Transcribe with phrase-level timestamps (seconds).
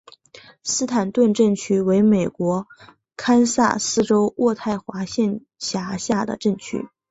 [0.63, 2.67] 斯坦顿镇区为美国
[3.15, 6.89] 堪萨斯州渥太华县辖下的镇区。